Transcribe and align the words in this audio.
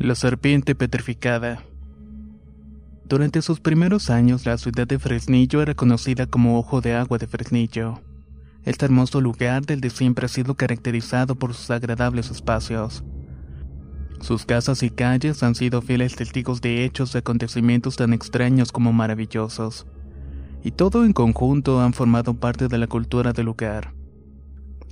La 0.00 0.14
serpiente 0.14 0.74
petrificada. 0.74 1.62
Durante 3.04 3.42
sus 3.42 3.60
primeros 3.60 4.08
años, 4.08 4.46
la 4.46 4.56
ciudad 4.56 4.86
de 4.88 4.98
Fresnillo 4.98 5.60
era 5.60 5.74
conocida 5.74 6.24
como 6.24 6.58
Ojo 6.58 6.80
de 6.80 6.94
Agua 6.94 7.18
de 7.18 7.26
Fresnillo. 7.26 8.00
Este 8.64 8.86
hermoso 8.86 9.20
lugar 9.20 9.66
del 9.66 9.82
de 9.82 9.90
siempre 9.90 10.24
ha 10.24 10.28
sido 10.30 10.54
caracterizado 10.54 11.34
por 11.34 11.52
sus 11.52 11.70
agradables 11.70 12.30
espacios. 12.30 13.04
Sus 14.22 14.46
casas 14.46 14.82
y 14.82 14.88
calles 14.88 15.42
han 15.42 15.54
sido 15.54 15.82
fieles 15.82 16.16
testigos 16.16 16.62
de 16.62 16.86
hechos 16.86 17.14
y 17.14 17.18
acontecimientos 17.18 17.96
tan 17.96 18.14
extraños 18.14 18.72
como 18.72 18.94
maravillosos. 18.94 19.86
Y 20.64 20.70
todo 20.70 21.04
en 21.04 21.12
conjunto 21.12 21.78
han 21.82 21.92
formado 21.92 22.32
parte 22.32 22.68
de 22.68 22.78
la 22.78 22.86
cultura 22.86 23.34
del 23.34 23.44
lugar. 23.44 23.92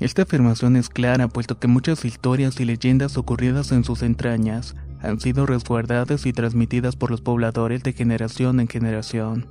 Esta 0.01 0.25
afirmación 0.25 0.77
es 0.77 0.91
clara 0.91 1.29
puesto 1.29 1.59
que 1.59 1.67
muchas 1.67 2.05
historias 2.05 2.61
y 2.61 2.67
leyendas 2.67 3.17
ocurridas 3.17 3.73
en 3.73 3.85
sus 3.85 4.03
entrañas 4.03 4.77
han 5.01 5.21
sido 5.21 5.47
resguardadas 5.47 6.27
y 6.27 6.33
transmitidas 6.33 6.97
por 6.97 7.11
los 7.11 7.21
pobladores 7.21 7.83
de 7.83 7.93
generación 7.93 8.61
en 8.61 8.69
generación. 8.69 9.47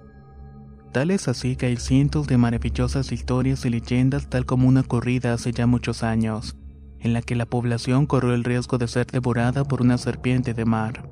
Tal 0.92 1.12
es 1.12 1.28
así 1.28 1.56
que 1.56 1.68
hay 1.68 1.78
cientos 1.78 2.28
de 2.28 2.38
maravillosas 2.38 3.12
historias 3.12 3.66
y 3.66 3.70
leyendas 3.70 4.30
tal 4.30 4.46
como 4.46 4.68
una 4.68 4.84
corrida 4.84 5.34
hace 5.34 5.52
ya 5.52 5.68
muchos 5.68 6.04
años, 6.04 6.58
en 7.00 7.14
la 7.14 7.22
que 7.22 7.36
la 7.36 7.46
población 7.46 8.06
corrió 8.06 8.34
el 8.34 8.44
riesgo 8.44 8.78
de 8.78 8.88
ser 8.88 9.06
devorada 9.08 9.64
por 9.64 9.82
una 9.82 9.98
serpiente 9.98 10.54
de 10.54 10.66
mar. 10.66 11.10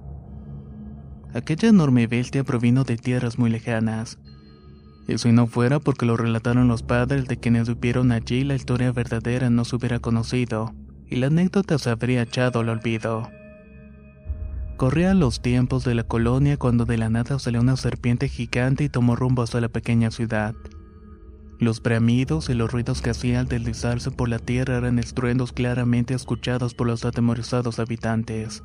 Aquella 1.33 1.69
enorme 1.69 2.07
bestia 2.07 2.43
provino 2.43 2.83
de 2.83 2.97
tierras 2.97 3.37
muy 3.37 3.49
lejanas. 3.49 4.17
Y 5.07 5.17
si 5.17 5.31
no 5.31 5.47
fuera 5.47 5.79
porque 5.79 6.05
lo 6.05 6.17
relataron 6.17 6.67
los 6.67 6.81
padres 6.81 7.27
de 7.27 7.37
quienes 7.37 7.67
vivieron 7.67 8.11
allí, 8.11 8.43
la 8.43 8.55
historia 8.55 8.91
verdadera 8.91 9.49
no 9.49 9.65
se 9.65 9.75
hubiera 9.75 9.99
conocido, 9.99 10.73
y 11.07 11.17
la 11.17 11.27
anécdota 11.27 11.77
se 11.77 11.89
habría 11.89 12.23
echado 12.23 12.61
al 12.61 12.69
olvido. 12.69 13.29
Corrían 14.77 15.19
los 15.21 15.41
tiempos 15.41 15.85
de 15.85 15.95
la 15.95 16.03
colonia 16.03 16.57
cuando 16.57 16.83
de 16.83 16.97
la 16.97 17.09
nada 17.09 17.39
salió 17.39 17.61
una 17.61 17.77
serpiente 17.77 18.27
gigante 18.27 18.83
y 18.83 18.89
tomó 18.89 19.15
rumbo 19.15 19.43
hacia 19.43 19.61
la 19.61 19.69
pequeña 19.69 20.11
ciudad. 20.11 20.53
Los 21.59 21.81
bramidos 21.81 22.49
y 22.49 22.53
los 22.53 22.69
ruidos 22.69 23.01
que 23.01 23.11
hacía 23.11 23.39
al 23.39 23.47
deslizarse 23.47 24.11
por 24.11 24.27
la 24.27 24.39
tierra 24.39 24.75
eran 24.77 24.99
estruendos 24.99 25.53
claramente 25.53 26.13
escuchados 26.13 26.73
por 26.73 26.87
los 26.87 27.05
atemorizados 27.05 27.79
habitantes. 27.79 28.63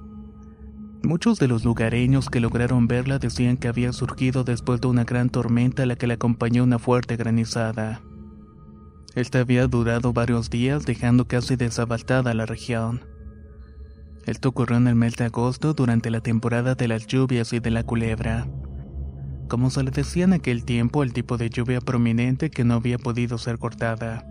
Muchos 1.04 1.38
de 1.38 1.46
los 1.46 1.64
lugareños 1.64 2.28
que 2.28 2.40
lograron 2.40 2.88
verla 2.88 3.20
decían 3.20 3.56
que 3.56 3.68
había 3.68 3.92
surgido 3.92 4.42
después 4.42 4.80
de 4.80 4.88
una 4.88 5.04
gran 5.04 5.30
tormenta 5.30 5.84
a 5.84 5.86
la 5.86 5.94
que 5.94 6.08
le 6.08 6.14
acompañó 6.14 6.64
una 6.64 6.80
fuerte 6.80 7.16
granizada. 7.16 8.02
Esta 9.14 9.38
había 9.38 9.68
durado 9.68 10.12
varios 10.12 10.50
días 10.50 10.84
dejando 10.84 11.26
casi 11.26 11.54
desabastada 11.54 12.34
la 12.34 12.46
región. 12.46 13.00
Esto 14.26 14.50
ocurrió 14.50 14.76
en 14.76 14.86
el 14.86 14.94
mes 14.94 15.16
de 15.16 15.24
agosto 15.24 15.72
durante 15.72 16.10
la 16.10 16.20
temporada 16.20 16.74
de 16.74 16.88
las 16.88 17.06
lluvias 17.06 17.52
y 17.52 17.60
de 17.60 17.70
la 17.70 17.84
culebra. 17.84 18.46
Como 19.48 19.70
se 19.70 19.82
le 19.82 19.90
decía 19.90 20.24
en 20.24 20.34
aquel 20.34 20.64
tiempo, 20.64 21.02
el 21.02 21.12
tipo 21.12 21.38
de 21.38 21.48
lluvia 21.48 21.80
prominente 21.80 22.50
que 22.50 22.62
no 22.62 22.74
había 22.74 22.98
podido 22.98 23.38
ser 23.38 23.58
cortada. 23.58 24.24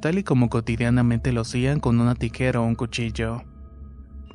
Tal 0.00 0.18
y 0.18 0.22
como 0.22 0.48
cotidianamente 0.48 1.32
lo 1.32 1.40
hacían 1.40 1.80
con 1.80 2.00
una 2.00 2.14
tijera 2.14 2.60
o 2.60 2.64
un 2.64 2.76
cuchillo. 2.76 3.42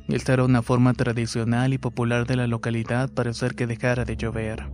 Esta 0.08 0.34
era 0.34 0.44
una 0.44 0.62
forma 0.62 0.92
tradicional 0.92 1.72
y 1.72 1.78
popular 1.78 2.26
de 2.26 2.36
la 2.36 2.46
localidad 2.46 3.10
para 3.10 3.30
hacer 3.30 3.54
que 3.54 3.66
dejara 3.66 4.04
de 4.04 4.16
llover. 4.16 4.70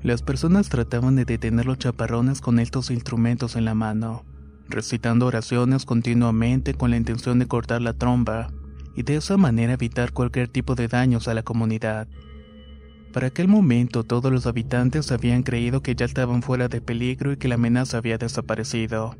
Las 0.00 0.22
personas 0.22 0.70
trataban 0.70 1.14
de 1.14 1.26
detener 1.26 1.66
los 1.66 1.78
chaparrones 1.78 2.40
con 2.40 2.58
estos 2.58 2.90
instrumentos 2.90 3.54
en 3.54 3.66
la 3.66 3.74
mano, 3.74 4.24
recitando 4.68 5.26
oraciones 5.26 5.84
continuamente 5.84 6.74
con 6.74 6.90
la 6.90 6.96
intención 6.96 7.38
de 7.38 7.46
cortar 7.46 7.82
la 7.82 7.92
tromba 7.92 8.50
y 8.94 9.02
de 9.02 9.16
esa 9.16 9.36
manera 9.36 9.74
evitar 9.74 10.12
cualquier 10.12 10.48
tipo 10.48 10.74
de 10.74 10.88
daños 10.88 11.28
a 11.28 11.34
la 11.34 11.42
comunidad. 11.42 12.08
Para 13.12 13.26
aquel 13.26 13.48
momento 13.48 14.04
todos 14.04 14.32
los 14.32 14.46
habitantes 14.46 15.12
habían 15.12 15.42
creído 15.42 15.82
que 15.82 15.94
ya 15.94 16.06
estaban 16.06 16.42
fuera 16.42 16.68
de 16.68 16.80
peligro 16.80 17.32
y 17.32 17.36
que 17.36 17.48
la 17.48 17.56
amenaza 17.56 17.98
había 17.98 18.16
desaparecido. 18.16 19.16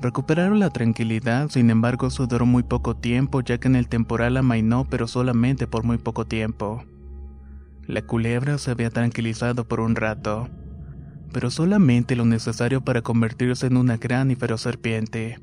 Recuperaron 0.00 0.58
la 0.58 0.70
tranquilidad, 0.70 1.50
sin 1.50 1.70
embargo 1.70 2.06
eso 2.06 2.26
duró 2.26 2.46
muy 2.46 2.62
poco 2.62 2.96
tiempo 2.96 3.40
ya 3.40 3.58
que 3.58 3.68
en 3.68 3.76
el 3.76 3.88
temporal 3.88 4.36
amainó 4.36 4.86
pero 4.88 5.08
solamente 5.08 5.66
por 5.66 5.84
muy 5.84 5.98
poco 5.98 6.24
tiempo. 6.24 6.84
La 7.86 8.02
culebra 8.02 8.58
se 8.58 8.70
había 8.70 8.90
tranquilizado 8.90 9.66
por 9.66 9.80
un 9.80 9.96
rato, 9.96 10.48
pero 11.32 11.50
solamente 11.50 12.16
lo 12.16 12.24
necesario 12.24 12.82
para 12.82 13.02
convertirse 13.02 13.66
en 13.66 13.76
una 13.76 13.96
gran 13.96 14.30
y 14.30 14.36
feroz 14.36 14.62
serpiente. 14.62 15.38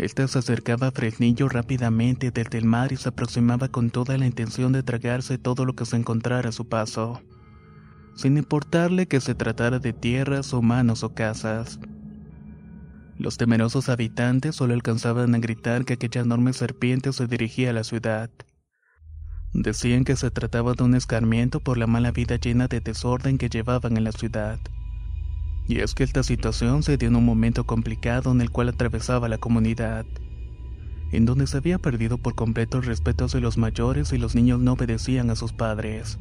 Esta 0.00 0.26
se 0.28 0.38
acercaba 0.38 0.86
a 0.86 0.90
Fresnillo 0.92 1.50
rápidamente 1.50 2.30
desde 2.30 2.56
el 2.56 2.64
mar 2.64 2.90
y 2.90 2.96
se 2.96 3.10
aproximaba 3.10 3.68
con 3.68 3.90
toda 3.90 4.16
la 4.16 4.24
intención 4.24 4.72
de 4.72 4.82
tragarse 4.82 5.36
todo 5.36 5.66
lo 5.66 5.74
que 5.74 5.84
se 5.84 5.96
encontrara 5.96 6.48
a 6.48 6.52
su 6.52 6.66
paso, 6.66 7.20
sin 8.16 8.38
importarle 8.38 9.08
que 9.08 9.20
se 9.20 9.34
tratara 9.34 9.78
de 9.78 9.92
tierras, 9.92 10.54
humanos 10.54 11.04
o 11.04 11.12
casas. 11.12 11.78
Los 13.18 13.36
temerosos 13.36 13.90
habitantes 13.90 14.56
solo 14.56 14.72
alcanzaban 14.72 15.34
a 15.34 15.38
gritar 15.38 15.84
que 15.84 15.92
aquella 15.92 16.22
enorme 16.22 16.54
serpiente 16.54 17.12
se 17.12 17.26
dirigía 17.26 17.68
a 17.68 17.74
la 17.74 17.84
ciudad. 17.84 18.30
Decían 19.52 20.04
que 20.04 20.16
se 20.16 20.30
trataba 20.30 20.72
de 20.72 20.82
un 20.82 20.94
escarmiento 20.94 21.60
por 21.60 21.76
la 21.76 21.86
mala 21.86 22.10
vida 22.10 22.36
llena 22.36 22.68
de 22.68 22.80
desorden 22.80 23.36
que 23.36 23.50
llevaban 23.50 23.98
en 23.98 24.04
la 24.04 24.12
ciudad. 24.12 24.60
Y 25.70 25.78
es 25.78 25.94
que 25.94 26.02
esta 26.02 26.24
situación 26.24 26.82
se 26.82 26.96
dio 26.96 27.06
en 27.06 27.14
un 27.14 27.24
momento 27.24 27.62
complicado 27.62 28.32
en 28.32 28.40
el 28.40 28.50
cual 28.50 28.70
atravesaba 28.70 29.28
la 29.28 29.38
comunidad, 29.38 30.04
en 31.12 31.26
donde 31.26 31.46
se 31.46 31.58
había 31.58 31.78
perdido 31.78 32.18
por 32.18 32.34
completo 32.34 32.78
el 32.78 32.82
respeto 32.82 33.26
hacia 33.26 33.38
los 33.38 33.56
mayores 33.56 34.12
y 34.12 34.18
los 34.18 34.34
niños 34.34 34.58
no 34.58 34.72
obedecían 34.72 35.30
a 35.30 35.36
sus 35.36 35.52
padres. 35.52 36.18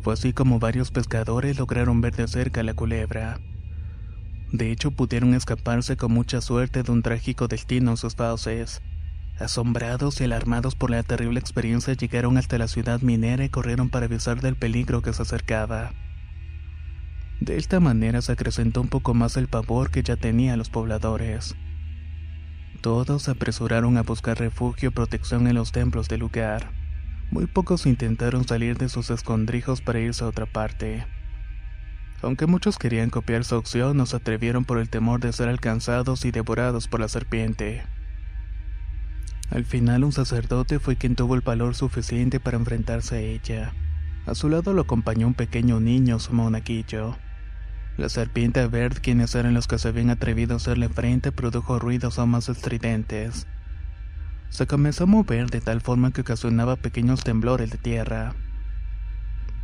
Fue 0.00 0.14
así 0.14 0.32
como 0.32 0.60
varios 0.60 0.90
pescadores 0.90 1.58
lograron 1.58 2.00
ver 2.00 2.16
de 2.16 2.26
cerca 2.26 2.62
la 2.62 2.72
culebra. 2.72 3.38
De 4.50 4.70
hecho, 4.70 4.92
pudieron 4.92 5.34
escaparse 5.34 5.98
con 5.98 6.12
mucha 6.12 6.40
suerte 6.40 6.82
de 6.82 6.90
un 6.90 7.02
trágico 7.02 7.48
destino 7.48 7.90
en 7.90 7.96
sus 7.98 8.14
fauces. 8.14 8.80
Asombrados 9.38 10.22
y 10.22 10.24
alarmados 10.24 10.74
por 10.74 10.88
la 10.88 11.02
terrible 11.02 11.38
experiencia, 11.38 11.92
llegaron 11.92 12.38
hasta 12.38 12.56
la 12.56 12.68
ciudad 12.68 13.02
minera 13.02 13.44
y 13.44 13.50
corrieron 13.50 13.90
para 13.90 14.06
avisar 14.06 14.40
del 14.40 14.56
peligro 14.56 15.02
que 15.02 15.12
se 15.12 15.20
acercaba. 15.20 15.92
De 17.44 17.58
esta 17.58 17.78
manera 17.78 18.22
se 18.22 18.32
acrecentó 18.32 18.80
un 18.80 18.88
poco 18.88 19.12
más 19.12 19.36
el 19.36 19.48
pavor 19.48 19.90
que 19.90 20.02
ya 20.02 20.16
tenían 20.16 20.56
los 20.56 20.70
pobladores. 20.70 21.54
Todos 22.80 23.28
apresuraron 23.28 23.98
a 23.98 24.02
buscar 24.02 24.38
refugio 24.38 24.88
y 24.88 24.92
protección 24.92 25.46
en 25.46 25.54
los 25.54 25.70
templos 25.70 26.08
del 26.08 26.20
lugar. 26.20 26.70
Muy 27.30 27.46
pocos 27.46 27.84
intentaron 27.84 28.48
salir 28.48 28.78
de 28.78 28.88
sus 28.88 29.10
escondrijos 29.10 29.82
para 29.82 30.00
irse 30.00 30.24
a 30.24 30.28
otra 30.28 30.46
parte. 30.46 31.04
Aunque 32.22 32.46
muchos 32.46 32.78
querían 32.78 33.10
copiar 33.10 33.44
su 33.44 33.56
opción, 33.56 33.98
no 33.98 34.06
se 34.06 34.16
atrevieron 34.16 34.64
por 34.64 34.78
el 34.78 34.88
temor 34.88 35.20
de 35.20 35.30
ser 35.34 35.50
alcanzados 35.50 36.24
y 36.24 36.30
devorados 36.30 36.88
por 36.88 37.00
la 37.00 37.08
serpiente. 37.08 37.82
Al 39.50 39.66
final 39.66 40.02
un 40.02 40.12
sacerdote 40.12 40.78
fue 40.78 40.96
quien 40.96 41.14
tuvo 41.14 41.34
el 41.34 41.42
valor 41.42 41.74
suficiente 41.74 42.40
para 42.40 42.56
enfrentarse 42.56 43.16
a 43.16 43.20
ella. 43.20 43.74
A 44.24 44.34
su 44.34 44.48
lado 44.48 44.72
lo 44.72 44.80
acompañó 44.80 45.26
un 45.26 45.34
pequeño 45.34 45.78
niño, 45.78 46.18
su 46.18 46.32
monaquillo. 46.32 47.18
La 47.96 48.08
serpiente 48.08 48.66
verde, 48.66 49.00
quienes 49.00 49.36
eran 49.36 49.54
los 49.54 49.68
que 49.68 49.78
se 49.78 49.86
habían 49.86 50.10
atrevido 50.10 50.54
a 50.54 50.56
hacerle 50.56 50.88
frente, 50.88 51.30
produjo 51.30 51.78
ruidos 51.78 52.18
aún 52.18 52.30
más 52.30 52.48
estridentes. 52.48 53.46
Se 54.50 54.66
comenzó 54.66 55.04
a 55.04 55.06
mover 55.06 55.48
de 55.48 55.60
tal 55.60 55.80
forma 55.80 56.10
que 56.10 56.22
ocasionaba 56.22 56.74
pequeños 56.74 57.22
temblores 57.22 57.70
de 57.70 57.78
tierra. 57.78 58.34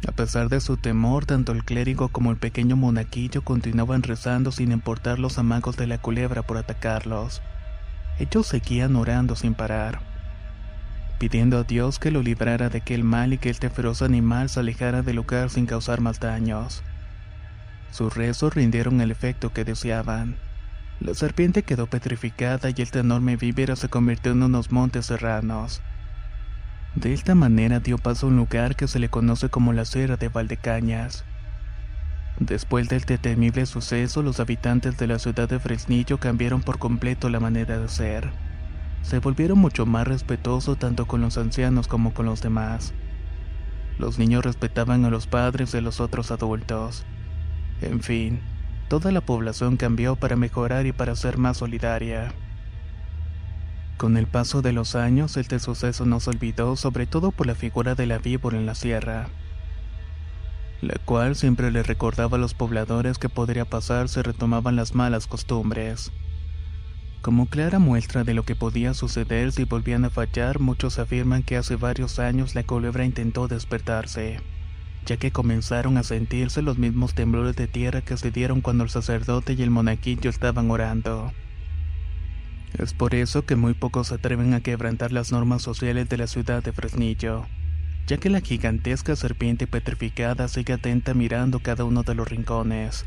A 0.07 0.13
pesar 0.13 0.49
de 0.49 0.61
su 0.61 0.77
temor, 0.77 1.27
tanto 1.27 1.51
el 1.51 1.65
clérigo 1.65 2.09
como 2.09 2.31
el 2.31 2.37
pequeño 2.37 2.77
monaquillo 2.77 3.43
continuaban 3.43 4.05
rezando 4.05 4.53
sin 4.53 4.71
importar 4.71 5.19
los 5.19 5.37
amagos 5.39 5.77
de 5.77 5.89
la 5.89 5.99
culebra 5.99 6.43
por 6.43 6.57
atacarlos. 6.57 7.43
Ellos 8.21 8.47
seguían 8.47 8.95
orando 8.95 9.35
sin 9.35 9.55
parar, 9.55 10.01
pidiendo 11.19 11.59
a 11.59 11.65
Dios 11.65 11.99
que 11.99 12.13
lo 12.13 12.23
librara 12.23 12.69
de 12.69 12.79
aquel 12.79 13.03
mal 13.03 13.33
y 13.33 13.39
que 13.39 13.51
este 13.51 13.71
feroz 13.71 14.03
animal 14.03 14.49
se 14.49 14.61
alejara 14.61 15.03
del 15.03 15.17
lugar 15.17 15.51
sin 15.51 15.67
causar 15.67 16.01
más 16.01 16.21
daños. 16.21 16.83
Sus 17.91 18.15
rezos 18.15 18.55
rindieron 18.55 19.01
el 19.01 19.11
efecto 19.11 19.53
que 19.53 19.65
deseaban. 19.65 20.37
La 21.01 21.15
serpiente 21.15 21.63
quedó 21.63 21.87
petrificada 21.87 22.71
y 22.75 22.83
este 22.83 23.01
enorme 23.01 23.37
vívero 23.37 23.75
se 23.75 23.89
convirtió 23.89 24.33
en 24.33 24.43
unos 24.43 24.71
montes 24.71 25.07
serranos. 25.07 25.83
De 26.95 27.13
esta 27.13 27.35
manera 27.35 27.81
dio 27.81 27.99
paso 27.99 28.27
a 28.27 28.29
un 28.31 28.37
lugar 28.37 28.77
que 28.77 28.89
se 28.89 28.99
le 28.99 29.09
conoce 29.09 29.49
como 29.49 29.73
la 29.73 29.85
Sierra 29.85 30.17
de 30.17 30.29
Valdecañas. 30.29 31.25
Después 32.39 32.89
del 32.89 33.05
temible 33.05 33.67
suceso, 33.67 34.23
los 34.23 34.41
habitantes 34.41 34.97
de 34.99 35.07
la 35.07 35.19
ciudad 35.19 35.49
de 35.49 35.59
Fresnillo 35.59 36.19
cambiaron 36.19 36.63
por 36.63 36.79
completo 36.79 37.29
la 37.29 37.39
manera 37.39 37.79
de 37.79 37.89
ser. 37.89 38.31
Se 39.03 39.19
volvieron 39.19 39.59
mucho 39.59 39.87
más 39.87 40.07
respetuosos 40.07 40.79
tanto 40.79 41.07
con 41.07 41.21
los 41.21 41.39
ancianos 41.39 41.87
como 41.87 42.13
con 42.13 42.27
los 42.27 42.43
demás. 42.43 42.93
Los 43.99 44.19
niños 44.19 44.45
respetaban 44.45 45.05
a 45.05 45.11
los 45.11 45.27
padres 45.27 45.73
de 45.73 45.81
los 45.81 46.01
otros 46.01 46.31
adultos. 46.31 47.05
En 47.83 48.03
fin, 48.03 48.41
toda 48.89 49.11
la 49.11 49.23
población 49.23 49.77
cambió 49.77 50.17
para 50.17 50.37
mejorar 50.37 50.87
y 50.87 50.93
para 50.93 51.17
ser 51.17 51.39
más 51.39 51.57
solidaria. 51.57 52.33
Con 53.97 54.17
el 54.17 54.27
paso 54.27 54.61
de 54.61 54.73
los 54.73 54.95
años, 54.95 55.37
este 55.37 55.59
suceso 55.59 56.05
no 56.05 56.21
se 56.21 56.31
olvidó, 56.31 56.77
sobre 56.77 57.07
todo 57.07 57.33
por 57.33 57.47
la 57.47 57.55
figura 57.55 57.95
de 57.95 58.07
la 58.07 58.19
víbora 58.19 58.59
en 58.59 58.67
la 58.67 58.75
sierra, 58.75 59.29
la 60.83 60.95
cual 61.05 61.37
siempre 61.37 61.71
le 61.71 61.83
recordaba 61.83 62.37
a 62.37 62.41
los 62.41 62.55
pobladores 62.55 63.19
que 63.19 63.29
podría 63.29 63.65
pasar 63.65 64.09
si 64.09 64.21
retomaban 64.21 64.77
las 64.77 64.95
malas 64.95 65.27
costumbres. 65.27 66.13
Como 67.23 67.47
clara 67.47 67.79
muestra 67.79 68.25
de 68.25 68.33
lo 68.33 68.45
que 68.45 68.57
podía 68.57 68.95
suceder 68.95 69.53
si 69.53 69.65
volvían 69.65 70.07
a 70.07 70.11
fallar, 70.11 70.59
muchos 70.59 70.99
afirman 70.99 71.43
que 71.43 71.59
hace 71.59 71.77
varios 71.77 72.19
años 72.19 72.55
la 72.55 72.63
culebra 72.63 73.05
intentó 73.05 73.49
despertarse 73.49 74.41
ya 75.07 75.17
que 75.17 75.31
comenzaron 75.31 75.97
a 75.97 76.03
sentirse 76.03 76.63
los 76.63 76.79
mismos 76.79 77.15
temblores 77.15 77.57
de 77.57 77.67
tierra 77.67 78.01
que 78.01 78.17
se 78.17 78.31
dieron 78.31 78.61
cuando 78.61 78.85
el 78.85 78.91
sacerdote 78.91 79.55
y 79.55 79.63
el 79.63 79.71
monaquillo 79.71 80.31
estaban 80.31 80.71
orando. 80.71 81.33
Es 82.79 82.95
por 82.95 83.15
eso 83.15 83.45
que 83.45 83.57
muy 83.57 83.75
pocos 83.75 84.09
se 84.09 84.15
atreven 84.15 84.55
a 84.55 84.61
quebrantar 84.61 85.13
las 85.13 85.33
normas 85.33 85.63
sociales 85.63 86.09
de 86.09 86.17
la 86.17 86.27
ciudad 86.27 86.63
de 86.63 86.73
Fresnillo, 86.73 87.47
ya 88.07 88.19
que 88.19 88.31
la 88.31 88.41
gigantesca 88.41 89.17
serpiente 89.17 89.67
petrificada 89.67 90.49
sigue 90.49 90.75
atenta 90.75 91.15
mirando 91.15 91.61
cada 91.61 91.85
uno 91.85 92.03
de 92.03 92.15
los 92.15 92.29
rincones, 92.29 93.07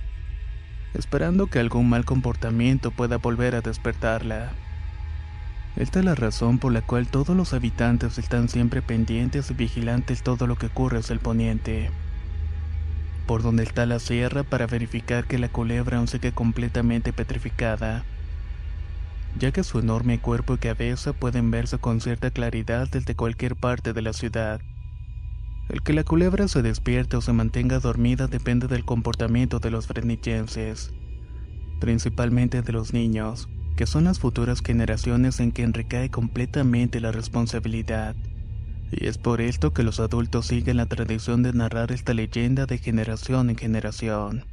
esperando 0.93 1.47
que 1.47 1.59
algún 1.59 1.89
mal 1.89 2.05
comportamiento 2.05 2.91
pueda 2.91 3.17
volver 3.17 3.55
a 3.55 3.61
despertarla. 3.61 4.51
Esta 5.75 5.99
es 5.99 6.05
la 6.05 6.13
razón 6.13 6.59
por 6.59 6.71
la 6.71 6.81
cual 6.83 7.07
todos 7.07 7.35
los 7.35 7.53
habitantes 7.53 8.19
están 8.19 8.47
siempre 8.47 8.83
pendientes 8.83 9.49
y 9.49 9.55
vigilantes 9.55 10.21
todo 10.21 10.45
lo 10.45 10.55
que 10.55 10.67
ocurre 10.67 10.99
hacia 10.99 11.13
el 11.13 11.19
poniente. 11.19 11.89
Por 13.25 13.41
donde 13.41 13.63
está 13.63 13.87
la 13.87 13.97
sierra 13.97 14.43
para 14.43 14.67
verificar 14.67 15.25
que 15.25 15.39
la 15.39 15.49
culebra 15.49 15.97
aún 15.97 16.07
sigue 16.07 16.31
completamente 16.31 17.11
petrificada, 17.11 18.03
ya 19.39 19.51
que 19.51 19.63
su 19.63 19.79
enorme 19.79 20.19
cuerpo 20.19 20.53
y 20.53 20.57
cabeza 20.57 21.11
pueden 21.11 21.49
verse 21.49 21.79
con 21.79 22.01
cierta 22.01 22.29
claridad 22.29 22.87
desde 22.91 23.15
cualquier 23.15 23.55
parte 23.55 23.93
de 23.93 24.01
la 24.03 24.13
ciudad. 24.13 24.61
El 25.69 25.81
que 25.81 25.93
la 25.93 26.03
culebra 26.03 26.47
se 26.47 26.61
despierte 26.61 27.17
o 27.17 27.21
se 27.21 27.33
mantenga 27.33 27.79
dormida 27.79 28.27
depende 28.27 28.67
del 28.67 28.85
comportamiento 28.85 29.57
de 29.57 29.71
los 29.71 29.87
fresnillenses, 29.87 30.93
principalmente 31.79 32.61
de 32.61 32.73
los 32.73 32.93
niños 32.93 33.49
que 33.75 33.87
son 33.87 34.03
las 34.03 34.19
futuras 34.19 34.61
generaciones 34.63 35.39
en 35.39 35.51
quien 35.51 35.73
recae 35.73 36.09
completamente 36.09 36.99
la 36.99 37.11
responsabilidad. 37.11 38.15
Y 38.91 39.07
es 39.07 39.17
por 39.17 39.41
esto 39.41 39.73
que 39.73 39.83
los 39.83 39.99
adultos 39.99 40.47
siguen 40.47 40.77
la 40.77 40.85
tradición 40.85 41.41
de 41.41 41.53
narrar 41.53 41.91
esta 41.91 42.13
leyenda 42.13 42.65
de 42.65 42.77
generación 42.77 43.49
en 43.49 43.57
generación. 43.57 44.52